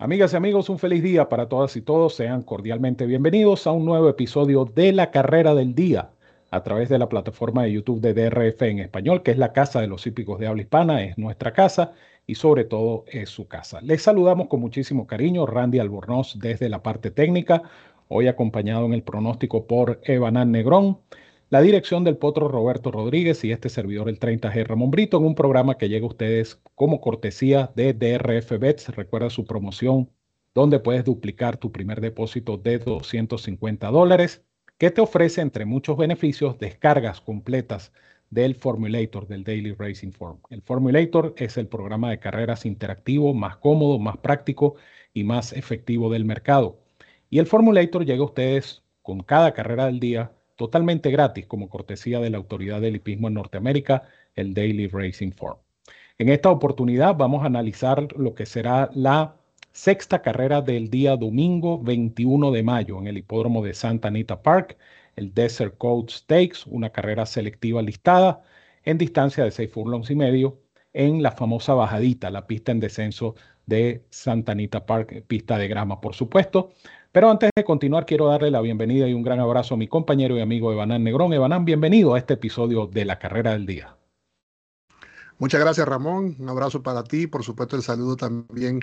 [0.00, 2.14] Amigas y amigos, un feliz día para todas y todos.
[2.14, 6.10] Sean cordialmente bienvenidos a un nuevo episodio de La Carrera del Día
[6.52, 9.80] a través de la plataforma de YouTube de DRF en español, que es la casa
[9.80, 11.94] de los hípicos de habla hispana, es nuestra casa
[12.28, 13.80] y sobre todo es su casa.
[13.80, 17.64] Les saludamos con muchísimo cariño, Randy Albornoz desde la parte técnica,
[18.06, 20.98] hoy acompañado en el pronóstico por Evanán Negrón
[21.50, 25.34] la dirección del potro Roberto Rodríguez y este servidor el 30G Ramón Brito en un
[25.34, 28.88] programa que llega a ustedes como cortesía de DRF Bets.
[28.94, 30.10] Recuerda su promoción
[30.54, 34.44] donde puedes duplicar tu primer depósito de 250 dólares
[34.76, 37.92] que te ofrece entre muchos beneficios descargas completas
[38.30, 40.40] del Formulator del Daily Racing Form.
[40.50, 44.74] El Formulator es el programa de carreras interactivo más cómodo, más práctico
[45.14, 46.78] y más efectivo del mercado.
[47.30, 52.18] Y el Formulator llega a ustedes con cada carrera del día totalmente gratis como cortesía
[52.18, 54.02] de la Autoridad del Hipismo en Norteamérica,
[54.34, 55.56] el Daily Racing Form.
[56.18, 59.36] En esta oportunidad vamos a analizar lo que será la
[59.70, 64.76] sexta carrera del día domingo 21 de mayo en el hipódromo de Santa Anita Park,
[65.14, 68.42] el Desert Coast Stakes, una carrera selectiva listada
[68.82, 70.58] en distancia de 6 furlongs y medio
[70.92, 76.00] en la famosa bajadita, la pista en descenso de Santa Anita Park, pista de grama,
[76.00, 76.72] por supuesto.
[77.10, 80.36] Pero antes de continuar, quiero darle la bienvenida y un gran abrazo a mi compañero
[80.36, 81.32] y amigo Evanán Negrón.
[81.32, 83.96] Evanán, bienvenido a este episodio de la carrera del día.
[85.38, 86.36] Muchas gracias, Ramón.
[86.38, 87.26] Un abrazo para ti.
[87.26, 88.80] Por supuesto, el saludo también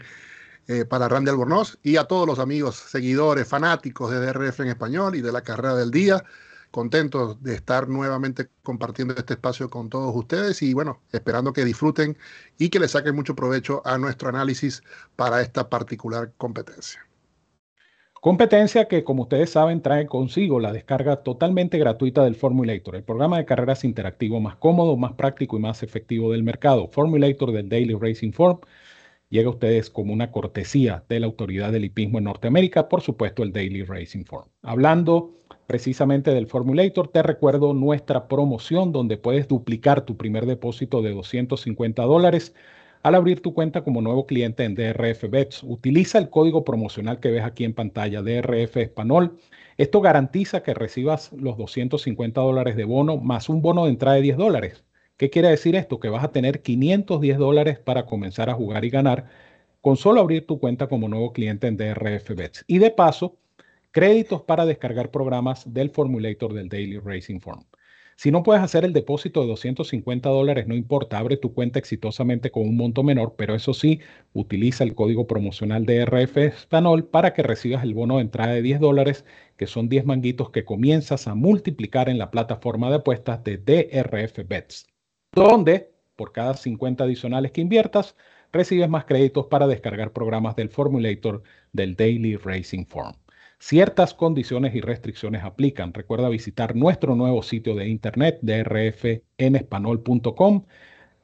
[0.68, 5.16] eh, para Randy Albornoz y a todos los amigos, seguidores, fanáticos de DRF en español
[5.16, 6.24] y de la carrera del día.
[6.72, 12.18] Contentos de estar nuevamente compartiendo este espacio con todos ustedes y bueno, esperando que disfruten
[12.58, 14.82] y que le saquen mucho provecho a nuestro análisis
[15.16, 17.05] para esta particular competencia.
[18.26, 23.38] Competencia que, como ustedes saben, trae consigo la descarga totalmente gratuita del Formulator, el programa
[23.38, 26.88] de carreras interactivo más cómodo, más práctico y más efectivo del mercado.
[26.88, 28.62] Formulator del Daily Racing Form
[29.30, 33.44] llega a ustedes como una cortesía de la Autoridad del Hipismo en Norteamérica, por supuesto
[33.44, 34.50] el Daily Racing Form.
[34.64, 35.36] Hablando
[35.68, 42.02] precisamente del Formulator, te recuerdo nuestra promoción donde puedes duplicar tu primer depósito de 250
[42.02, 42.56] dólares
[43.06, 45.62] al abrir tu cuenta como nuevo cliente en DRF Bets.
[45.62, 49.38] Utiliza el código promocional que ves aquí en pantalla, DRF Español.
[49.78, 54.24] Esto garantiza que recibas los 250 dólares de bono más un bono de entrada de
[54.24, 54.84] 10 dólares.
[55.18, 56.00] ¿Qué quiere decir esto?
[56.00, 59.26] Que vas a tener 510 dólares para comenzar a jugar y ganar
[59.82, 62.66] con solo abrir tu cuenta como nuevo cliente en DRF Bets.
[62.66, 63.38] Y de paso,
[63.92, 67.66] créditos para descargar programas del Formulator del Daily Racing Form.
[68.18, 72.50] Si no puedes hacer el depósito de 250 dólares, no importa, abre tu cuenta exitosamente
[72.50, 74.00] con un monto menor, pero eso sí,
[74.34, 78.62] utiliza el código promocional de RF Español para que recibas el bono de entrada de
[78.62, 79.26] 10 dólares,
[79.58, 84.48] que son 10 manguitos que comienzas a multiplicar en la plataforma de apuestas de DRF
[84.48, 84.88] Bets,
[85.34, 88.16] donde por cada 50 adicionales que inviertas,
[88.52, 91.44] recibes más créditos para descargar programas del Formulator
[91.74, 93.14] del Daily Racing Form.
[93.60, 95.94] Ciertas condiciones y restricciones aplican.
[95.94, 100.66] Recuerda visitar nuestro nuevo sitio de internet drfenespanol.com.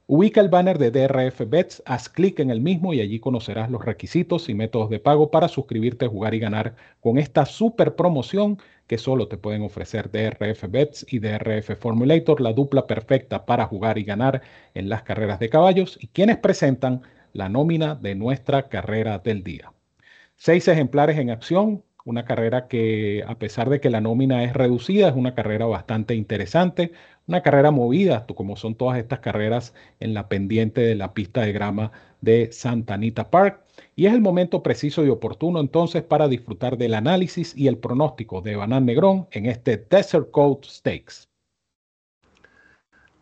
[0.08, 3.86] Ubica el banner de DRF Bets, haz clic en el mismo y allí conocerás los
[3.86, 8.98] requisitos y métodos de pago para suscribirte, jugar y ganar con esta super promoción que
[8.98, 14.04] solo te pueden ofrecer DRF Bets y DRF Formulator, la dupla perfecta para jugar y
[14.04, 14.42] ganar
[14.74, 19.72] en las carreras de caballos y quienes presentan la nómina de nuestra carrera del día.
[20.36, 25.10] Seis ejemplares en acción, una carrera que a pesar de que la nómina es reducida,
[25.10, 26.92] es una carrera bastante interesante,
[27.28, 31.54] una carrera movida, como son todas estas carreras en la pendiente de la pista de
[31.54, 31.92] grama
[32.22, 33.62] de Santa Anita Park.
[33.96, 38.42] Y es el momento preciso y oportuno entonces para disfrutar del análisis y el pronóstico
[38.42, 41.28] de Banán Negrón en este Desert Coast Stakes.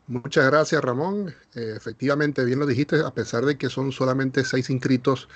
[0.07, 1.35] Muchas gracias, Ramón.
[1.53, 5.29] Eh, efectivamente, bien lo dijiste, a pesar de que son solamente seis inscritos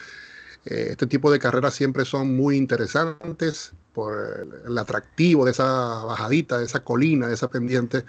[0.66, 6.58] eh, este tipo de carreras siempre son muy interesantes por el, atractivo de esa bajadita,
[6.58, 8.06] de esa colina, de esa pendiente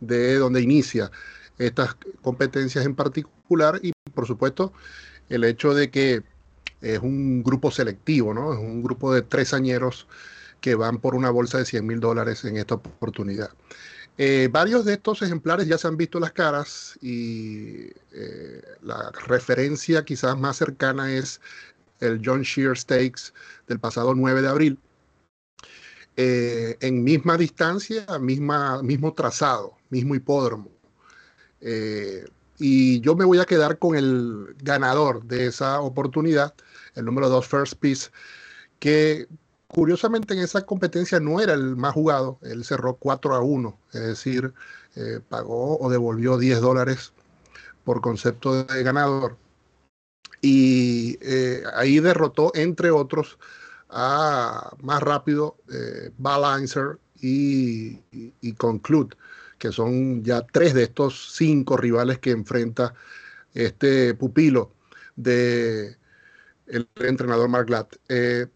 [0.00, 1.10] de donde inicia
[1.58, 4.72] estas competencias en particular y por supuesto
[5.28, 6.22] el hecho de que
[6.80, 8.52] es un grupo selectivo, ¿no?
[8.52, 10.06] Es un grupo de tres añeros
[10.60, 13.50] que van por una bolsa de 100 mil dólares en esta oportunidad.
[14.16, 20.04] Eh, varios de estos ejemplares ya se han visto las caras y eh, la referencia
[20.04, 21.40] quizás más cercana es
[22.00, 23.32] el John Shear Stakes
[23.66, 24.78] del pasado 9 de abril,
[26.16, 30.70] eh, en misma distancia, misma, mismo trazado, mismo hipódromo.
[31.60, 32.24] Eh,
[32.58, 36.54] y yo me voy a quedar con el ganador de esa oportunidad,
[36.94, 38.10] el número 2 First Piece,
[38.78, 39.26] que
[39.66, 44.00] curiosamente en esa competencia no era el más jugado, él cerró 4 a 1, es
[44.00, 44.54] decir,
[44.94, 47.12] eh, pagó o devolvió 10 dólares
[47.82, 49.36] por concepto de ganador
[50.44, 53.38] y eh, ahí derrotó, entre otros,
[53.88, 59.16] a más rápido eh, Balancer y, Conclude,
[59.56, 62.92] que son ya tres de estos cinco rivales que enfrenta
[63.54, 64.72] este pupilo
[65.16, 65.96] de
[66.96, 67.96] entrenador Mark Glatt.
[68.10, 68.46] Eh,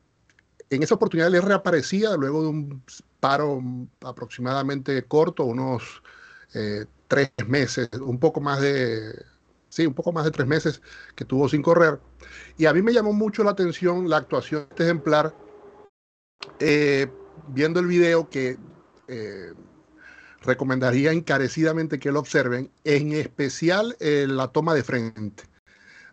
[0.69, 2.83] en esa oportunidad le reaparecía luego de un
[3.19, 3.63] paro
[4.03, 6.03] aproximadamente corto, unos
[7.09, 9.25] tres meses, un poco más de
[9.79, 10.83] sí, un poco más de tres meses
[11.15, 12.01] que tuvo sin correr.
[12.57, 15.35] Y a mí me llamó mucho la atención la actuación de este ejemplar,
[16.59, 17.07] eh,
[17.49, 18.59] viendo el video que
[19.07, 19.53] eh,
[20.43, 25.45] recomendaría encarecidamente que lo observen, en especial eh, la toma de frente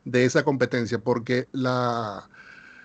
[0.03, 2.29] de esa competencia, porque la,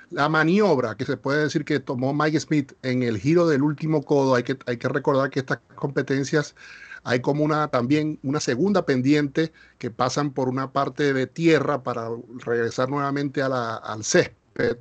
[0.09, 4.03] la maniobra que se puede decir que tomó Mike Smith en el giro del último
[4.03, 6.55] codo, hay que, hay que recordar que estas competencias
[7.03, 12.09] hay como una también una segunda pendiente que pasan por una parte de tierra para
[12.45, 14.79] regresar nuevamente al césped.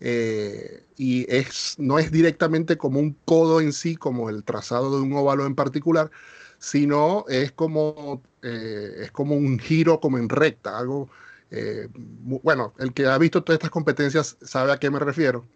[0.00, 5.02] Eh, y es, no es directamente como un codo en sí, como el trazado de
[5.02, 6.10] un óvalo en particular,
[6.58, 11.10] sino es como, eh, es como un giro como en recta, algo,
[11.50, 15.46] eh, bueno, el que ha visto todas estas competencias sabe a qué me refiero.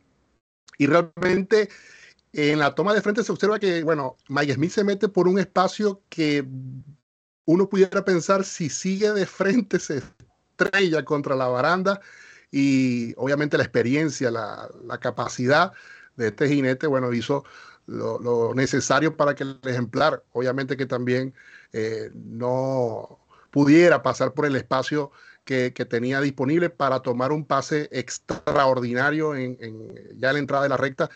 [0.79, 1.69] Y realmente
[2.33, 5.39] en la toma de frente se observa que, bueno, Mike Smith se mete por un
[5.39, 6.47] espacio que
[7.45, 10.03] uno pudiera pensar si sigue de frente se
[10.59, 12.01] estrella contra la baranda
[12.51, 15.73] y obviamente la experiencia, la, capacidad
[16.17, 17.45] de este jinete, bueno, hizo
[17.87, 21.35] lo, necesario para que el ejemplar, obviamente que también
[21.73, 23.19] eh, no
[23.51, 25.11] pudiera pasar por el espacio
[25.45, 29.57] que, tenía disponible para tomar un pase extraordinario en,
[30.17, 31.09] ya en la entrada de la recta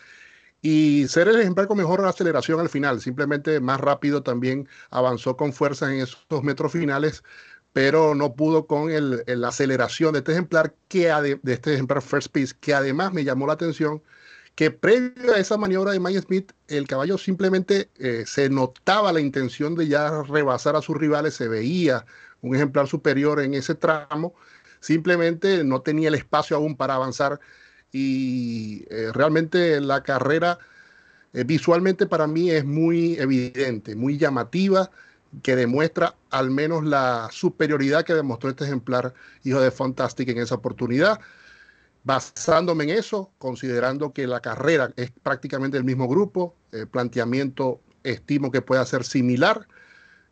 [0.63, 3.01] y ser el ejemplar con mejor aceleración al final.
[3.01, 7.23] Simplemente más rápido también avanzó con fuerza en esos metros finales,
[7.73, 11.07] pero no pudo con la aceleración de este ejemplar, que
[11.43, 14.01] de este ejemplar First Piece, que además me llamó la atención
[14.55, 19.19] que previo a esa maniobra de Mike Smith, el caballo simplemente eh, se notaba la
[19.19, 22.05] intención de ya rebasar a sus rivales, se veía
[22.41, 24.35] un ejemplar superior en ese tramo,
[24.79, 27.39] simplemente no tenía el espacio aún para avanzar
[27.93, 30.57] y eh, realmente la carrera
[31.31, 34.89] eh, visualmente para mí es muy evidente, muy llamativa,
[35.41, 39.13] que demuestra al menos la superioridad que demostró este ejemplar
[39.43, 41.19] hijo de Fantastic en esa oportunidad.
[42.03, 48.51] Basándome en eso, considerando que la carrera es prácticamente el mismo grupo, el planteamiento estimo
[48.51, 49.67] que pueda ser similar,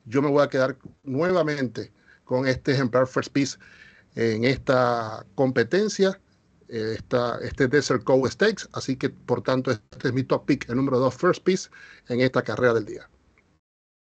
[0.05, 1.91] yo me voy a quedar nuevamente
[2.25, 3.57] con este ejemplar First Piece
[4.15, 6.19] en esta competencia
[6.71, 8.67] este Desert Cove Stakes.
[8.73, 11.69] Así que, por tanto, este es mi top pick, el número 2 First Piece
[12.09, 13.09] en esta carrera del día.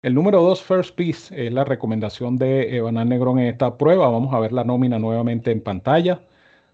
[0.03, 4.09] El número 2 First Piece es la recomendación de Evanán Negrón en esta prueba.
[4.09, 6.23] Vamos a ver la nómina nuevamente en pantalla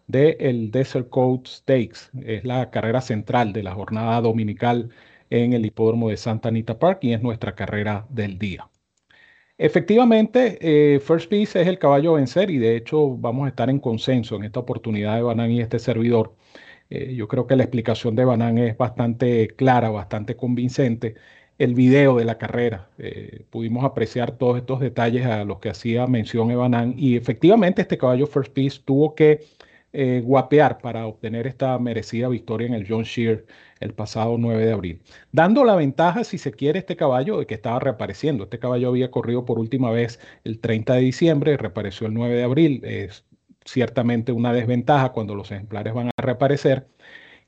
[0.06, 2.10] de el Desert Cove Stakes.
[2.24, 4.90] Es la carrera central de la jornada dominical
[5.30, 8.68] en el hipódromo de Santa Anita Park y es nuestra carrera del día.
[9.64, 13.70] Efectivamente, eh, First Piece es el caballo a vencer y de hecho vamos a estar
[13.70, 16.34] en consenso en esta oportunidad de Banán y este servidor.
[16.90, 21.14] Eh, yo creo que la explicación de Banán es bastante clara, bastante convincente.
[21.58, 26.08] El video de la carrera, eh, pudimos apreciar todos estos detalles a los que hacía
[26.08, 29.44] mención Evanán y efectivamente este caballo First Piece tuvo que
[29.92, 33.44] eh, guapear para obtener esta merecida victoria en el John Shear
[33.80, 37.54] el pasado 9 de abril, dando la ventaja, si se quiere, este caballo de que
[37.54, 38.44] estaba reapareciendo.
[38.44, 42.44] Este caballo había corrido por última vez el 30 de diciembre, reapareció el 9 de
[42.44, 42.80] abril.
[42.84, 43.24] Es
[43.64, 46.88] ciertamente una desventaja cuando los ejemplares van a reaparecer.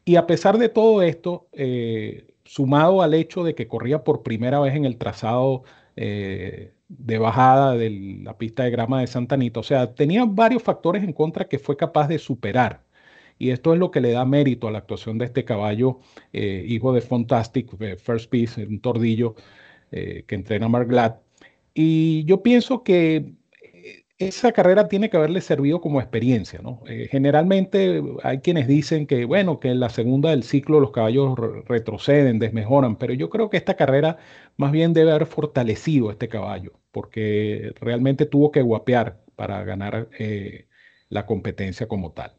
[0.05, 4.61] Y a pesar de todo esto, eh, sumado al hecho de que corría por primera
[4.61, 5.65] vez en el trazado
[5.97, 7.91] eh, de bajada de
[8.23, 9.61] la pista de grama de Santa Anita.
[9.61, 12.85] O sea, tenía varios factores en contra que fue capaz de superar.
[13.39, 16.01] Y esto es lo que le da mérito a la actuación de este caballo,
[16.33, 19.35] eh, hijo de Fantastic, eh, First Piece, un tordillo
[19.91, 21.15] que entrena Mark Glad.
[21.73, 23.35] Y yo pienso que
[24.19, 26.83] esa carrera tiene que haberle servido como experiencia, ¿no?
[26.87, 31.37] Eh, generalmente hay quienes dicen que, bueno, que en la segunda del ciclo los caballos
[31.67, 34.19] retroceden, desmejoran, pero yo creo que esta carrera
[34.57, 40.69] más bien debe haber fortalecido este caballo, porque realmente tuvo que guapear para ganar eh,
[41.09, 42.35] la competencia como tal.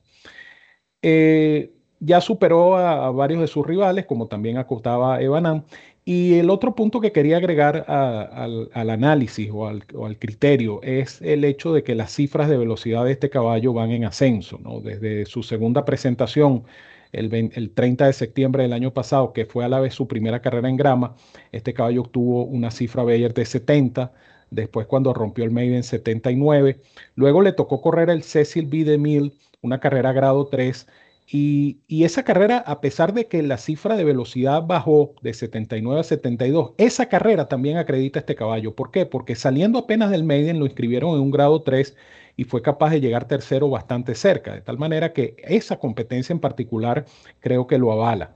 [1.02, 5.66] Eh, ya superó a, varios de sus rivales, como también acotaba Evanán,
[6.06, 11.74] y el otro punto que quería agregar al, análisis o al, criterio es el hecho
[11.74, 14.60] de que las cifras de velocidad de este caballo van en ascenso.
[14.64, 14.82] ¿no?
[14.82, 16.64] Desde su segunda presentación,
[17.12, 20.70] el, 30 de septiembre del año pasado, que fue a la vez su primera carrera
[20.70, 21.16] en grama,
[21.52, 24.14] este caballo obtuvo una cifra Bayer de 70.
[24.52, 26.82] Después, cuando rompió el Maiden 79,
[27.16, 28.84] luego le tocó correr el Cecil B.
[28.84, 29.34] DeMille
[29.66, 30.88] una carrera grado 3.
[31.28, 36.04] Y, esa carrera, a pesar de que la cifra de velocidad bajó de 79 a
[36.04, 38.76] 72, esa carrera también acredita este caballo.
[38.76, 39.06] ¿Por qué?
[39.06, 41.96] Porque saliendo apenas del Maiden lo inscribieron en un grado 3
[42.38, 46.40] y fue capaz de llegar tercero bastante cerca, de tal manera que esa competencia en
[46.40, 47.06] particular
[47.40, 48.36] creo que lo avala.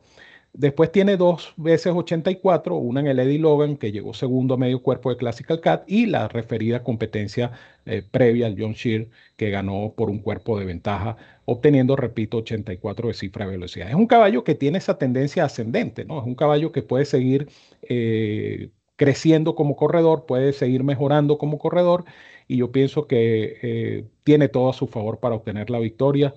[0.60, 4.84] Después tiene dos veces 84, una en el Eddie Logan, que llegó segundo a medio
[4.84, 7.54] cuerpo de Classical Cat, y la referida competencia
[7.86, 13.08] eh, previa al John Shear, que ganó por un cuerpo de ventaja, obteniendo, repito, 84
[13.08, 13.88] de cifra de velocidad.
[13.88, 16.20] Es un caballo que tiene esa tendencia ascendente, ¿no?
[16.20, 17.48] Es un caballo que puede seguir
[17.84, 22.04] eh, creciendo como corredor, puede seguir mejorando como corredor,
[22.50, 26.34] y yo pienso que eh, tiene todo a su favor para obtener la victoria.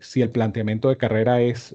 [0.00, 1.74] si el planteamiento de carrera es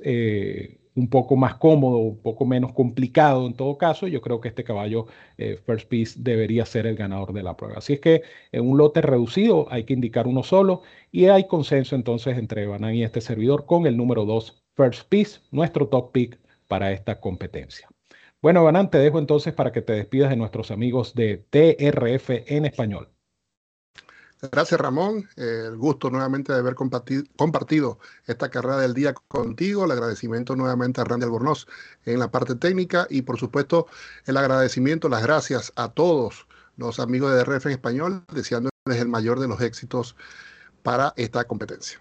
[0.99, 4.63] un poco más cómodo, un poco menos complicado en todo caso, yo creo que este
[4.63, 7.77] caballo eh, First Piece debería ser el ganador de la prueba.
[7.77, 11.95] Así es que en un lote reducido hay que indicar uno solo y hay consenso
[11.95, 16.39] entonces entre Banan y este servidor con el número 2 First Piece, nuestro top pick
[16.67, 17.87] para esta competencia.
[18.41, 22.65] Bueno, Banan, te dejo entonces para que te despidas de nuestros amigos de TRF en
[22.65, 23.09] español.
[24.41, 25.27] Gracias, Ramón.
[25.35, 29.83] el gusto nuevamente de haber compartido, esta carrera del día contigo.
[29.83, 31.67] El agradecimiento nuevamente a Randy Albornoz
[32.05, 33.87] en la parte técnica y, por supuesto,
[34.25, 39.41] el agradecimiento, las gracias a todos los amigos de DRF en español, deseándoles el mayor
[39.41, 40.15] de los éxitos
[40.83, 41.99] para esta competencia.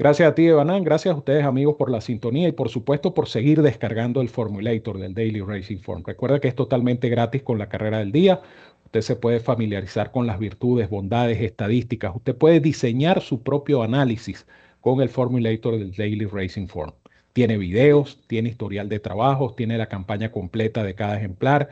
[0.00, 0.84] Gracias a ti, Evanán.
[0.84, 4.96] Gracias a ustedes, amigos, por la sintonía y, por supuesto, por seguir descargando el Formulator
[4.96, 6.04] del Daily Racing Form.
[6.06, 8.40] Recuerda que es totalmente gratis con la carrera del día.
[8.88, 12.16] Usted se puede familiarizar con las virtudes, bondades, estadísticas.
[12.16, 14.46] Usted puede diseñar su propio análisis
[14.80, 16.92] con el Formulator del Daily Racing Form.
[17.34, 21.68] Tiene videos, tiene historial de trabajos, tiene la campaña completa de cada ejemplar.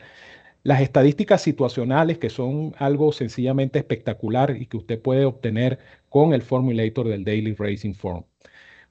[0.61, 6.43] Las estadísticas situacionales, que son algo sencillamente espectacular y que usted puede obtener con el
[6.43, 8.25] Formulator del Daily Racing Form.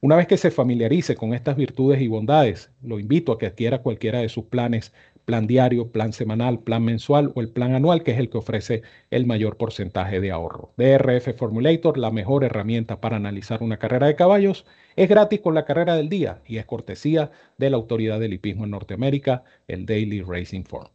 [0.01, 3.83] Una vez que se familiarice con estas virtudes y bondades, lo invito a que adquiera
[3.83, 4.93] cualquiera de sus planes
[5.27, 8.83] plan diario, plan semanal, plan mensual o el plan anual, que es el que ofrece
[9.11, 10.73] el mayor porcentaje de ahorro.
[10.79, 14.65] DRF Formulator, la mejor herramienta para analizar una carrera de caballos,
[14.95, 18.65] es gratis con la carrera del día y es cortesía de la autoridad del hipismo
[18.65, 20.89] en Norteamérica, el Daily Racing Form.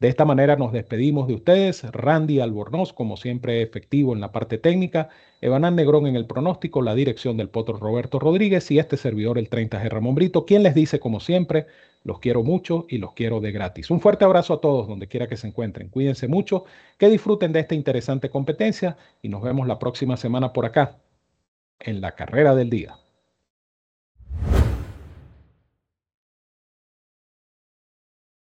[0.00, 1.82] De esta manera nos despedimos de ustedes.
[1.82, 5.08] Randy Albornoz, como siempre, efectivo en la parte técnica.
[5.40, 9.50] Evanán Negrón en el pronóstico, la dirección del potro Roberto Rodríguez y este servidor, el
[9.50, 11.66] 30G Ramón Brito, quien les dice, como siempre,
[12.02, 13.90] los quiero mucho y los quiero de gratis.
[13.90, 15.88] Un fuerte abrazo a todos donde quiera que se encuentren.
[15.88, 16.64] Cuídense mucho,
[16.96, 20.98] que disfruten de esta interesante competencia y nos vemos la próxima semana por acá
[21.80, 22.98] en la carrera del día.